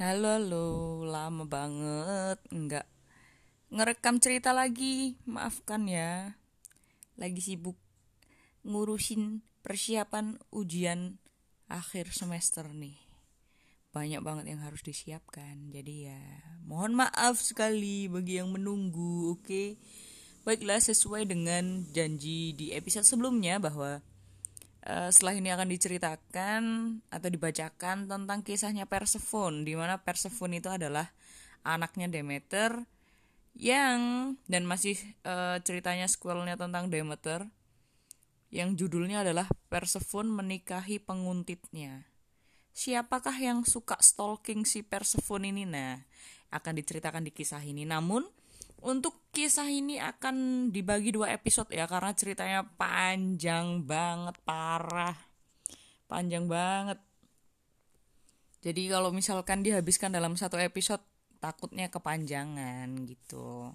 [0.00, 0.68] Halo, halo,
[1.04, 2.88] lama banget nggak
[3.68, 5.20] ngerekam cerita lagi.
[5.28, 6.40] Maafkan ya,
[7.20, 7.76] lagi sibuk
[8.64, 11.20] ngurusin persiapan ujian
[11.68, 12.96] akhir semester nih.
[13.92, 15.68] Banyak banget yang harus disiapkan.
[15.68, 16.24] Jadi ya,
[16.64, 19.76] mohon maaf sekali bagi yang menunggu, oke?
[20.48, 24.00] Baiklah, sesuai dengan janji di episode sebelumnya bahwa
[24.80, 26.62] setelah ini akan diceritakan
[27.12, 31.12] atau dibacakan tentang kisahnya Persephone di mana Persephone itu adalah
[31.64, 32.88] anaknya Demeter
[33.58, 37.44] yang dan masih uh, ceritanya sequelnya tentang Demeter
[38.50, 42.08] yang judulnya adalah Persephone menikahi penguntitnya.
[42.74, 45.68] Siapakah yang suka stalking si Persephone ini?
[45.68, 46.02] Nah,
[46.50, 47.86] akan diceritakan di kisah ini.
[47.86, 48.26] Namun
[48.80, 55.16] untuk kisah ini akan dibagi dua episode ya karena ceritanya panjang banget parah.
[56.08, 56.98] Panjang banget.
[58.60, 61.00] Jadi kalau misalkan dihabiskan dalam satu episode
[61.40, 63.72] takutnya kepanjangan gitu.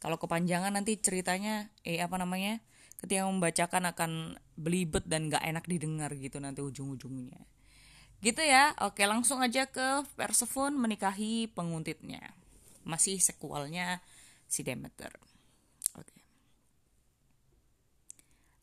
[0.00, 2.60] Kalau kepanjangan nanti ceritanya eh apa namanya
[2.96, 4.10] ketika membacakan akan
[4.56, 7.44] belibet dan gak enak didengar gitu nanti ujung-ujungnya.
[8.24, 8.72] Gitu ya.
[8.80, 12.32] Oke langsung aja ke Persephone menikahi penguntitnya.
[12.88, 14.00] Masih sekualnya
[14.46, 15.12] si Demeter.
[15.98, 16.16] Oke.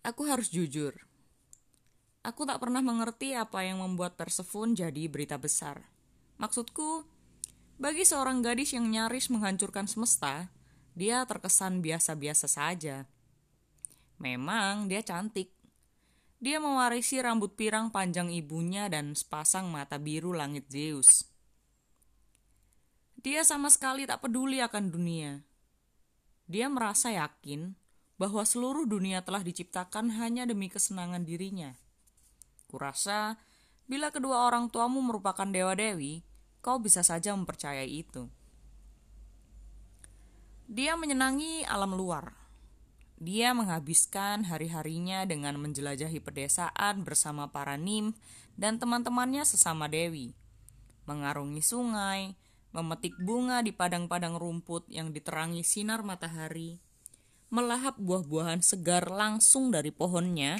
[0.04, 0.96] Aku harus jujur.
[2.24, 5.84] Aku tak pernah mengerti apa yang membuat Persephone jadi berita besar.
[6.40, 7.04] Maksudku,
[7.76, 10.48] bagi seorang gadis yang nyaris menghancurkan semesta,
[10.96, 13.04] dia terkesan biasa-biasa saja.
[14.24, 15.52] Memang dia cantik.
[16.40, 21.28] Dia mewarisi rambut pirang panjang ibunya dan sepasang mata biru langit Zeus.
[23.24, 25.44] Dia sama sekali tak peduli akan dunia.
[26.54, 27.74] Dia merasa yakin
[28.22, 31.74] bahwa seluruh dunia telah diciptakan hanya demi kesenangan dirinya.
[32.70, 33.42] Kurasa,
[33.90, 36.22] bila kedua orang tuamu merupakan dewa-dewi,
[36.62, 38.30] kau bisa saja mempercayai itu.
[40.70, 42.38] Dia menyenangi alam luar.
[43.18, 48.14] Dia menghabiskan hari-harinya dengan menjelajahi pedesaan bersama para nim
[48.54, 50.38] dan teman-temannya sesama dewi,
[51.10, 52.38] mengarungi sungai,
[52.74, 56.82] memetik bunga di padang-padang rumput yang diterangi sinar matahari,
[57.54, 60.58] melahap buah-buahan segar langsung dari pohonnya.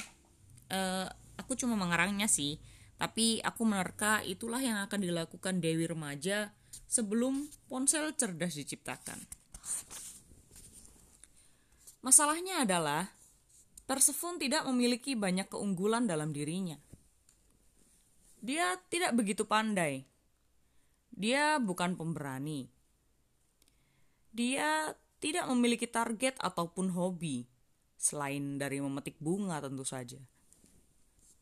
[0.70, 1.10] Uh,
[1.42, 2.62] aku cuma mengarangnya sih,
[3.02, 6.54] tapi aku menerka itulah yang akan dilakukan Dewi remaja
[6.86, 9.18] sebelum ponsel cerdas diciptakan.
[12.06, 13.10] Masalahnya adalah
[13.84, 16.80] Persephone tidak memiliki banyak keunggulan dalam dirinya.
[18.40, 20.13] Dia tidak begitu pandai
[21.14, 22.66] dia bukan pemberani.
[24.34, 27.46] Dia tidak memiliki target ataupun hobi
[27.96, 30.20] selain dari memetik bunga tentu saja.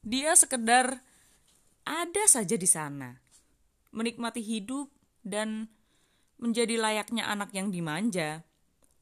[0.04, 1.02] Dia sekedar
[1.88, 3.18] ada saja di sana,
[3.96, 4.92] menikmati hidup
[5.26, 5.72] dan
[6.38, 8.46] menjadi layaknya anak yang dimanja,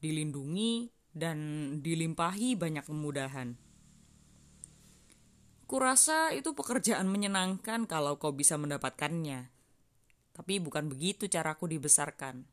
[0.00, 1.38] dilindungi dan
[1.84, 3.58] dilimpahi banyak kemudahan.
[5.68, 9.59] Kurasa itu pekerjaan menyenangkan kalau kau bisa mendapatkannya.
[10.30, 12.46] Tapi bukan begitu caraku dibesarkan.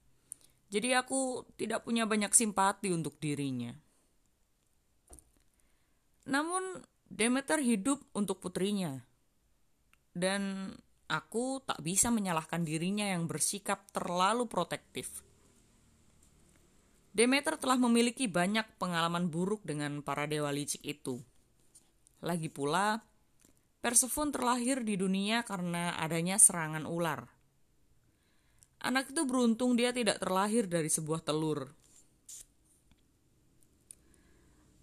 [0.67, 3.71] Jadi aku tidak punya banyak simpati untuk dirinya.
[6.27, 8.99] Namun Demeter hidup untuk putrinya.
[10.11, 10.75] Dan
[11.07, 15.23] aku tak bisa menyalahkan dirinya yang bersikap terlalu protektif.
[17.15, 21.17] Demeter telah memiliki banyak pengalaman buruk dengan para dewa licik itu.
[22.21, 23.01] Lagi pula,
[23.77, 27.29] Persephone terlahir di dunia karena adanya serangan ular.
[28.77, 31.73] Anak itu beruntung dia tidak terlahir dari sebuah telur.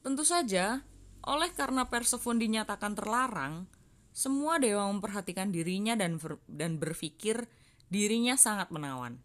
[0.05, 0.85] Tentu saja,
[1.25, 3.65] oleh karena Persephone dinyatakan terlarang,
[4.13, 7.49] semua dewa memperhatikan dirinya dan dan berpikir
[7.89, 9.23] dirinya sangat menawan.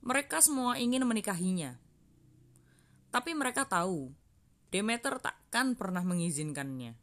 [0.00, 1.76] Mereka semua ingin menikahinya.
[3.12, 4.14] Tapi mereka tahu,
[4.70, 6.94] Demeter takkan pernah mengizinkannya.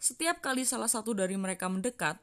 [0.00, 2.16] Setiap kali salah satu dari mereka mendekat,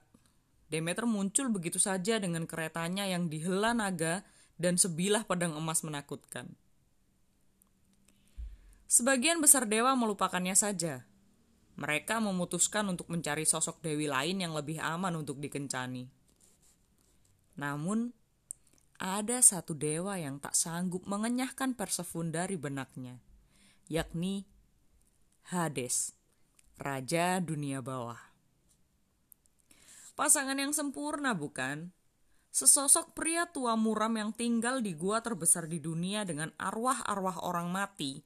[0.68, 4.28] Demeter muncul begitu saja dengan keretanya yang dihela naga
[4.60, 6.52] dan sebilah pedang emas menakutkan.
[8.88, 11.04] Sebagian besar dewa melupakannya saja.
[11.78, 16.10] Mereka memutuskan untuk mencari sosok dewi lain yang lebih aman untuk dikencani.
[17.60, 18.16] Namun,
[18.98, 23.22] ada satu dewa yang tak sanggup mengenyahkan Persephone dari benaknya,
[23.86, 24.50] yakni
[25.54, 26.18] Hades,
[26.82, 28.27] raja dunia bawah.
[30.18, 31.94] Pasangan yang sempurna bukan?
[32.50, 38.26] Sesosok pria tua muram yang tinggal di gua terbesar di dunia dengan arwah-arwah orang mati.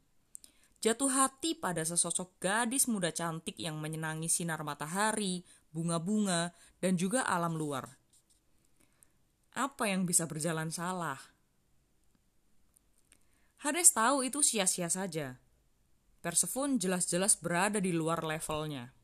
[0.80, 5.44] Jatuh hati pada sesosok gadis muda cantik yang menyenangi sinar matahari,
[5.76, 8.00] bunga-bunga, dan juga alam luar.
[9.52, 11.20] Apa yang bisa berjalan salah?
[13.68, 15.44] Hades tahu itu sia-sia saja.
[16.24, 18.96] Persephone jelas-jelas berada di luar levelnya.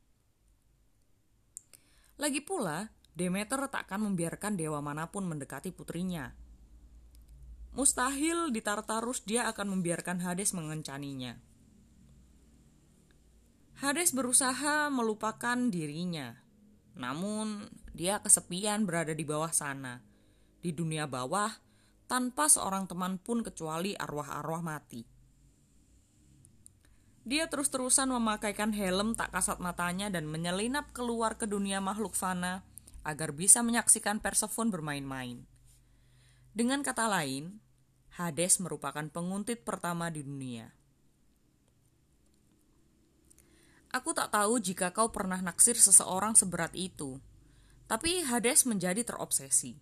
[2.18, 6.34] Lagi pula, Demeter takkan membiarkan dewa mana pun mendekati putrinya.
[7.74, 11.38] Mustahil di Tartarus dia akan membiarkan Hades mengencaninya.
[13.78, 16.34] Hades berusaha melupakan dirinya.
[16.98, 20.02] Namun, dia kesepian berada di bawah sana,
[20.58, 21.54] di dunia bawah,
[22.10, 25.17] tanpa seorang teman pun kecuali arwah-arwah mati.
[27.28, 32.64] Dia terus-terusan memakaikan helm tak kasat matanya dan menyelinap keluar ke dunia makhluk fana
[33.04, 35.44] agar bisa menyaksikan Persephone bermain-main.
[36.56, 37.60] Dengan kata lain,
[38.16, 40.72] Hades merupakan penguntit pertama di dunia.
[43.92, 47.20] Aku tak tahu jika kau pernah naksir seseorang seberat itu,
[47.84, 49.76] tapi Hades menjadi terobsesi.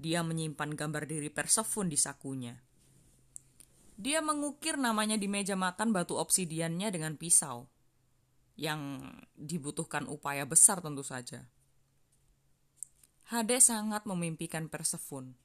[0.00, 2.56] Dia menyimpan gambar diri Persephone di sakunya.
[4.02, 7.70] Dia mengukir namanya di meja makan batu obsidiannya dengan pisau,
[8.58, 9.06] yang
[9.38, 11.46] dibutuhkan upaya besar tentu saja.
[13.30, 15.38] Hades sangat memimpikan Persephone.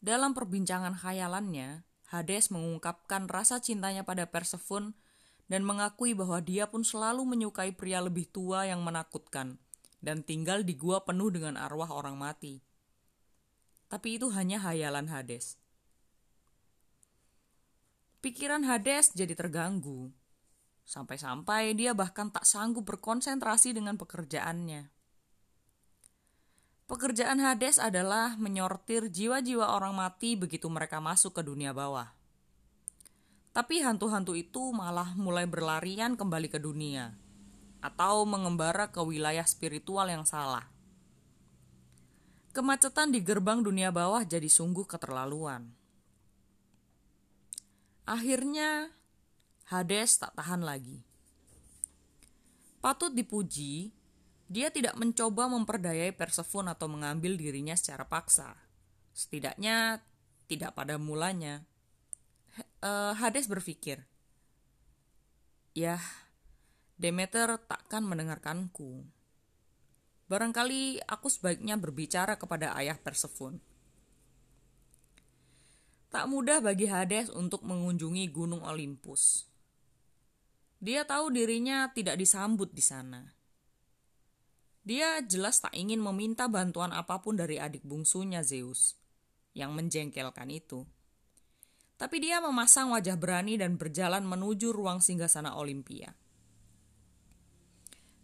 [0.00, 4.96] Dalam perbincangan khayalannya, Hades mengungkapkan rasa cintanya pada Persephone
[5.52, 9.60] dan mengakui bahwa dia pun selalu menyukai pria lebih tua yang menakutkan
[10.00, 12.64] dan tinggal di gua penuh dengan arwah orang mati.
[13.92, 15.60] Tapi itu hanya hayalan Hades.
[18.18, 20.10] Pikiran Hades jadi terganggu.
[20.82, 24.90] Sampai-sampai dia bahkan tak sanggup berkonsentrasi dengan pekerjaannya.
[26.90, 32.10] Pekerjaan Hades adalah menyortir jiwa-jiwa orang mati begitu mereka masuk ke dunia bawah.
[33.54, 37.14] Tapi hantu-hantu itu malah mulai berlarian kembali ke dunia
[37.78, 40.66] atau mengembara ke wilayah spiritual yang salah.
[42.50, 45.77] Kemacetan di gerbang dunia bawah jadi sungguh keterlaluan.
[48.08, 48.88] Akhirnya,
[49.68, 51.04] Hades tak tahan lagi.
[52.80, 53.92] Patut dipuji
[54.48, 58.56] dia tidak mencoba memperdayai Persephone atau mengambil dirinya secara paksa.
[59.12, 60.00] Setidaknya
[60.48, 61.68] tidak pada mulanya.
[62.80, 64.08] Uh, Hades berpikir,
[65.76, 66.00] "Ya,
[66.96, 69.04] Demeter takkan mendengarkanku.
[70.32, 73.67] Barangkali aku sebaiknya berbicara kepada ayah Persephone."
[76.08, 79.44] Tak mudah bagi Hades untuk mengunjungi Gunung Olympus.
[80.80, 83.38] Dia tahu dirinya tidak disambut di sana
[84.88, 88.96] dia jelas tak ingin meminta bantuan apa pun dari adik bungsunya Zeus,
[89.52, 90.88] yang menjengkelkan itu.
[92.00, 96.16] Tapi dia memasang wajah berani dan berjalan menuju ruang singgasana Olimpia.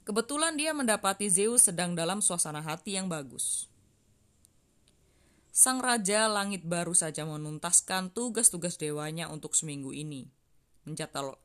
[0.09, 3.69] Kebetulan dia mendapati Zeus sedang dalam suasana hati yang bagus.
[5.55, 10.27] Sang Raja Langit baru saja menuntaskan tugas-tugas dewanya untuk seminggu ini.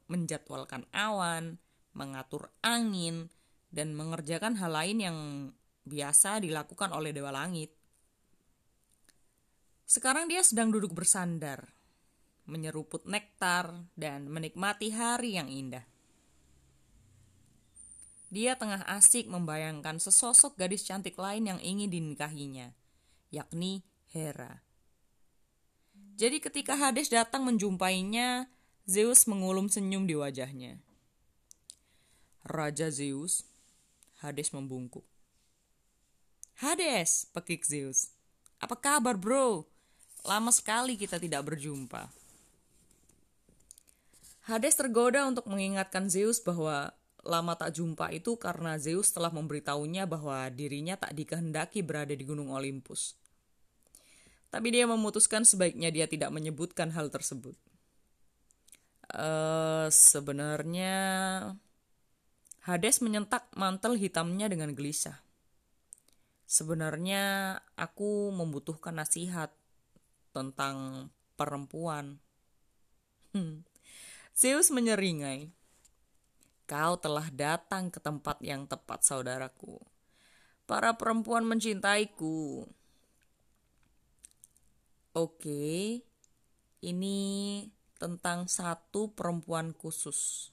[0.10, 1.62] menjadwalkan awan,
[1.94, 3.30] mengatur angin,
[3.70, 5.18] dan mengerjakan hal lain yang
[5.86, 7.70] biasa dilakukan oleh Dewa Langit.
[9.86, 11.70] Sekarang dia sedang duduk bersandar,
[12.50, 15.86] menyeruput nektar, dan menikmati hari yang indah.
[18.34, 22.74] Dia tengah asik membayangkan sesosok gadis cantik lain yang ingin dinikahinya,
[23.30, 24.66] yakni Hera.
[26.18, 28.50] Jadi ketika Hades datang menjumpainya,
[28.90, 30.82] Zeus mengulum senyum di wajahnya.
[32.42, 33.46] Raja Zeus,
[34.20, 35.06] Hades membungkuk.
[36.58, 38.12] Hades, pekik Zeus.
[38.58, 39.70] Apa kabar bro?
[40.26, 42.12] Lama sekali kita tidak berjumpa.
[44.50, 50.50] Hades tergoda untuk mengingatkan Zeus bahwa lama tak jumpa itu karena Zeus telah memberitahunya bahwa
[50.50, 53.19] dirinya tak dikehendaki berada di Gunung Olympus.
[54.50, 57.54] Tapi dia memutuskan sebaiknya dia tidak menyebutkan hal tersebut.
[59.10, 60.98] Uh, sebenarnya
[62.66, 65.18] Hades menyentak mantel hitamnya dengan gelisah.
[66.50, 69.54] Sebenarnya aku membutuhkan nasihat
[70.34, 72.22] tentang perempuan.
[73.34, 73.66] Hmm.
[74.34, 75.50] Zeus menyeringai.
[76.70, 79.82] Kau telah datang ke tempat yang tepat, saudaraku.
[80.70, 82.70] Para perempuan mencintaiku.
[85.20, 86.00] Oke,
[86.80, 87.18] ini
[88.00, 90.48] tentang satu perempuan khusus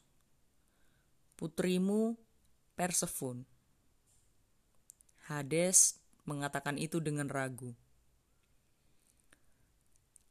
[1.39, 2.19] putrimu
[2.75, 3.47] Persephone.
[5.31, 7.79] Hades mengatakan itu dengan ragu.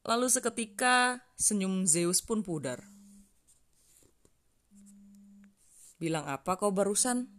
[0.04, 2.84] Lalu seketika senyum Zeus pun pudar.
[5.96, 7.32] Bilang apa kau barusan?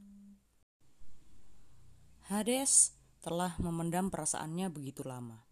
[2.33, 5.46] Hades telah memendam perasaannya begitu lama,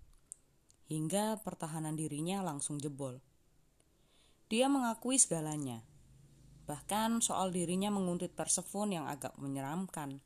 [0.94, 3.18] hingga pertahanan dirinya langsung jebol.
[4.46, 5.82] Dia mengakui segalanya,
[6.70, 10.22] bahkan soal dirinya menguntit Persephone yang agak menyeramkan.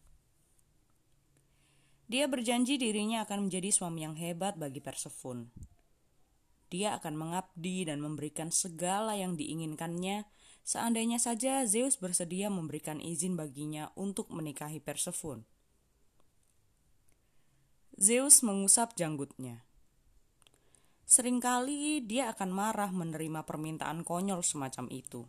[2.09, 5.53] Dia berjanji dirinya akan menjadi suami yang hebat bagi Persephone.
[6.69, 10.29] Dia akan mengabdi dan memberikan segala yang diinginkannya
[10.65, 15.49] seandainya saja Zeus bersedia memberikan izin baginya untuk menikahi Persephone.
[17.97, 19.68] Zeus mengusap janggutnya.
[21.09, 25.25] Seringkali dia akan marah menerima permintaan konyol semacam itu.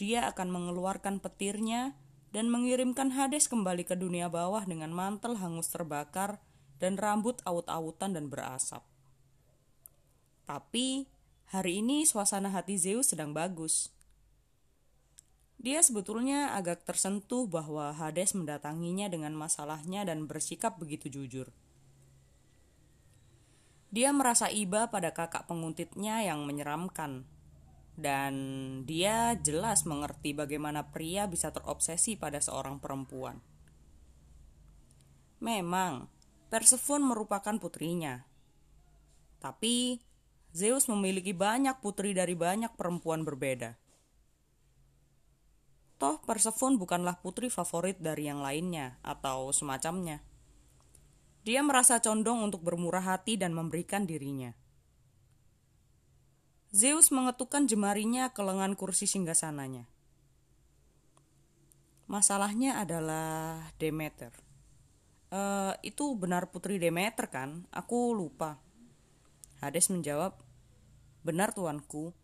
[0.00, 1.92] Dia akan mengeluarkan petirnya
[2.32, 6.40] dan mengirimkan Hades kembali ke dunia bawah dengan mantel hangus terbakar
[6.80, 8.80] dan rambut awut-awutan dan berasap.
[10.48, 11.04] Tapi
[11.52, 13.92] hari ini suasana hati Zeus sedang bagus.
[15.60, 21.52] Dia sebetulnya agak tersentuh bahwa Hades mendatanginya dengan masalahnya dan bersikap begitu jujur.
[23.90, 27.26] Dia merasa iba pada kakak penguntitnya yang menyeramkan,
[27.98, 28.34] dan
[28.86, 33.42] dia jelas mengerti bagaimana pria bisa terobsesi pada seorang perempuan.
[35.42, 36.06] Memang,
[36.50, 38.26] Persephone merupakan putrinya,
[39.42, 40.02] tapi
[40.50, 43.78] Zeus memiliki banyak putri dari banyak perempuan berbeda.
[46.00, 50.24] Toh Persephone bukanlah putri favorit dari yang lainnya atau semacamnya.
[51.40, 54.52] Dia merasa condong untuk bermurah hati dan memberikan dirinya.
[56.70, 59.90] Zeus mengetukkan jemarinya ke lengan kursi singgasananya.
[62.06, 64.30] Masalahnya adalah Demeter.
[65.30, 65.40] E,
[65.82, 67.66] itu benar putri Demeter kan?
[67.74, 68.62] Aku lupa.
[69.58, 70.38] Hades menjawab,
[71.20, 72.16] Benar tuanku,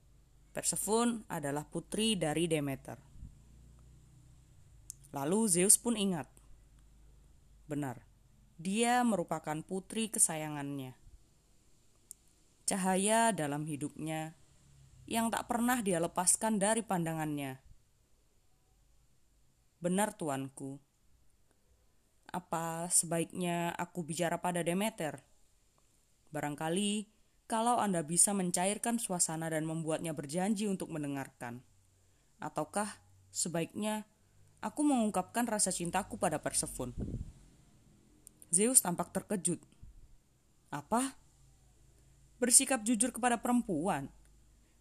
[0.57, 2.97] Persephone adalah putri dari Demeter.
[5.13, 6.25] Lalu Zeus pun ingat.
[7.69, 8.06] Benar,
[8.57, 10.97] dia merupakan putri kesayangannya.
[12.67, 14.35] Cahaya dalam hidupnya
[15.07, 17.63] yang tak pernah dia lepaskan dari pandangannya.
[19.79, 20.83] Benar tuanku.
[22.33, 25.23] Apa sebaiknya aku bicara pada Demeter?
[26.35, 27.07] Barangkali
[27.47, 31.63] kalau Anda bisa mencairkan suasana dan membuatnya berjanji untuk mendengarkan.
[32.43, 32.99] Ataukah
[33.31, 34.05] sebaiknya
[34.65, 36.97] Aku mengungkapkan rasa cintaku pada Persephone.
[38.51, 39.59] Zeus tampak terkejut.
[40.71, 41.15] Apa?
[42.37, 44.13] Bersikap jujur kepada perempuan?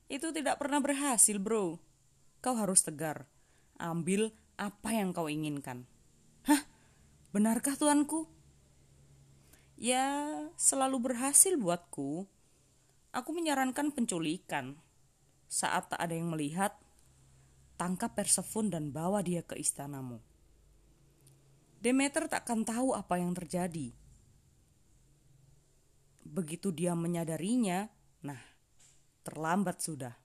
[0.05, 1.81] Itu tidak pernah berhasil, bro.
[2.43, 3.25] Kau harus tegar.
[3.81, 5.89] Ambil apa yang kau inginkan.
[6.45, 6.61] Hah?
[7.33, 8.29] Benarkah tuanku?
[9.75, 12.23] Ya, selalu berhasil buatku.
[13.11, 14.79] Aku menyarankan penculikan.
[15.51, 16.75] Saat tak ada yang melihat,
[17.75, 20.23] tangkap Persephone dan bawa dia ke istanamu.
[21.85, 23.93] Demeter takkan tahu apa yang terjadi.
[26.25, 27.85] Begitu dia menyadarinya,
[28.25, 28.41] nah,
[29.21, 30.17] terlambat sudah.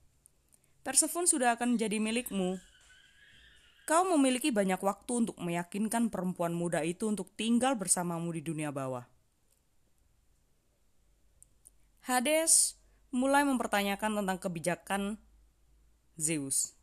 [0.81, 2.57] Persephone sudah akan menjadi milikmu.
[3.85, 9.05] Kau memiliki banyak waktu untuk meyakinkan perempuan muda itu untuk tinggal bersamamu di dunia bawah.
[12.09, 12.73] Hades
[13.13, 15.01] mulai mempertanyakan tentang kebijakan
[16.17, 16.80] Zeus.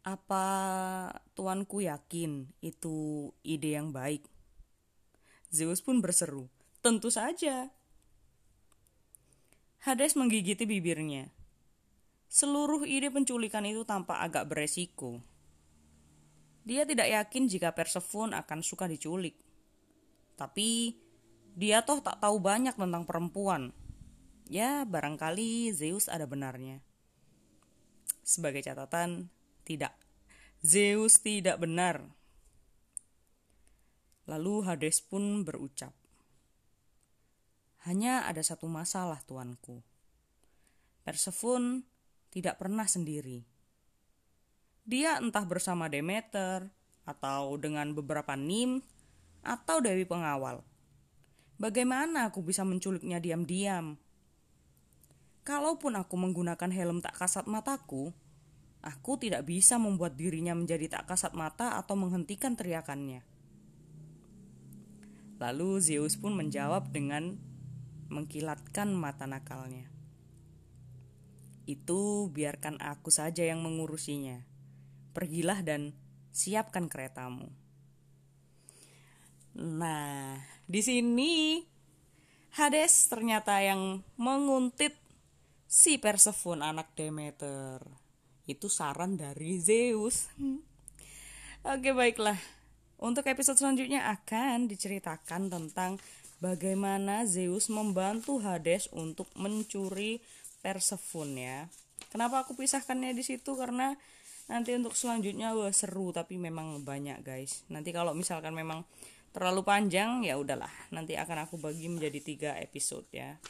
[0.00, 0.46] Apa
[1.36, 4.24] tuanku yakin itu ide yang baik?
[5.52, 6.48] Zeus pun berseru,
[6.80, 7.68] tentu saja.
[9.84, 11.28] Hades menggigiti bibirnya.
[12.32, 15.20] Seluruh ide penculikan itu tampak agak beresiko.
[16.64, 19.36] Dia tidak yakin jika Persephone akan suka diculik.
[20.38, 20.96] Tapi
[21.52, 23.74] dia toh tak tahu banyak tentang perempuan.
[24.48, 26.80] Ya, barangkali Zeus ada benarnya.
[28.22, 29.28] Sebagai catatan,
[29.70, 29.94] tidak.
[30.66, 32.02] Zeus tidak benar.
[34.26, 35.94] Lalu Hades pun berucap,
[37.86, 39.80] Hanya ada satu masalah, tuanku.
[41.06, 41.86] Persephone
[42.28, 43.46] tidak pernah sendiri.
[44.84, 46.68] Dia entah bersama Demeter,
[47.08, 48.84] atau dengan beberapa nim,
[49.40, 50.60] atau dewi pengawal.
[51.56, 53.96] Bagaimana aku bisa menculiknya diam-diam?
[55.40, 58.12] Kalaupun aku menggunakan helm tak kasat mataku,
[58.80, 63.20] Aku tidak bisa membuat dirinya menjadi tak kasat mata atau menghentikan teriakannya.
[65.40, 67.36] Lalu Zeus pun menjawab dengan
[68.08, 69.88] mengkilatkan mata nakalnya.
[71.68, 74.44] Itu biarkan aku saja yang mengurusinya.
[75.12, 75.92] Pergilah dan
[76.32, 77.52] siapkan keretamu.
[79.60, 81.64] Nah, di sini
[82.50, 84.98] Hades ternyata yang menguntit
[85.70, 87.99] si Persephone anak Demeter.
[88.48, 90.30] Itu saran dari Zeus.
[91.66, 92.40] Oke baiklah.
[93.00, 95.96] Untuk episode selanjutnya akan diceritakan tentang
[96.40, 100.20] bagaimana Zeus membantu Hades untuk mencuri
[100.60, 101.58] Persephone ya.
[102.12, 103.96] Kenapa aku pisahkannya di situ karena
[104.50, 107.64] nanti untuk selanjutnya wah seru tapi memang banyak guys.
[107.72, 108.84] Nanti kalau misalkan memang
[109.30, 113.40] terlalu panjang ya udahlah nanti akan aku bagi menjadi tiga episode ya.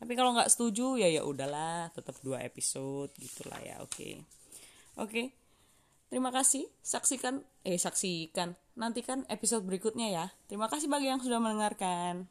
[0.00, 3.92] Tapi kalau nggak setuju ya ya udahlah tetap dua episode gitulah ya oke.
[3.92, 4.14] Okay.
[4.96, 5.12] Oke.
[5.12, 5.26] Okay.
[6.10, 10.26] Terima kasih, saksikan, eh saksikan, nantikan episode berikutnya ya.
[10.50, 12.26] Terima kasih bagi yang sudah mendengarkan.